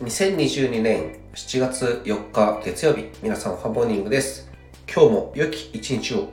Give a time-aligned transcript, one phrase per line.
[0.00, 4.50] 2022年7月4日月曜日、皆さんハモニングです。
[4.92, 6.28] 今日も良き一日を